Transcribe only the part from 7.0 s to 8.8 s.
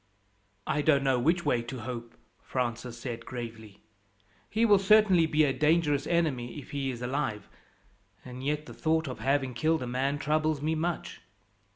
alive; and yet the